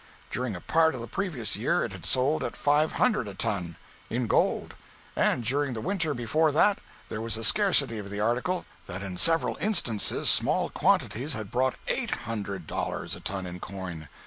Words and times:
During 0.31 0.55
a 0.55 0.61
part 0.61 0.95
of 0.95 1.01
the 1.01 1.05
previous 1.05 1.55
year 1.55 1.85
it 1.85 1.91
had 1.91 2.07
sold 2.07 2.43
at 2.43 2.55
five 2.57 2.93
hundred 2.93 3.27
a 3.27 3.35
ton, 3.35 3.75
in 4.09 4.25
gold, 4.25 4.73
and 5.15 5.43
during 5.43 5.75
the 5.75 5.79
winter 5.79 6.15
before 6.15 6.51
that 6.51 6.79
there 7.09 7.21
was 7.21 7.35
such 7.35 7.45
scarcity 7.45 7.99
of 7.99 8.09
the 8.09 8.19
article 8.19 8.65
that 8.87 9.03
in 9.03 9.15
several 9.15 9.57
instances 9.61 10.27
small 10.27 10.71
quantities 10.71 11.33
had 11.33 11.51
brought 11.51 11.75
eight 11.87 12.09
hundred 12.25 12.65
dollars 12.65 13.15
a 13.15 13.19
ton 13.19 13.45
in 13.45 13.59
coin! 13.59 14.09